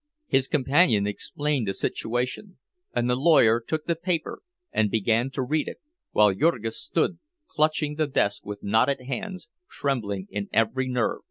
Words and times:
His 0.25 0.47
companion 0.47 1.05
explained 1.05 1.67
the 1.67 1.75
situation, 1.75 2.57
and 2.91 3.07
the 3.07 3.15
lawyer 3.15 3.61
took 3.61 3.85
the 3.85 3.93
paper 3.95 4.41
and 4.71 4.89
began 4.89 5.29
to 5.29 5.43
read 5.43 5.67
it, 5.67 5.77
while 6.09 6.33
Jurgis 6.33 6.81
stood 6.81 7.19
clutching 7.47 7.97
the 7.97 8.07
desk 8.07 8.43
with 8.43 8.63
knotted 8.63 9.01
hands, 9.01 9.47
trembling 9.69 10.25
in 10.31 10.49
every 10.51 10.87
nerve. 10.87 11.19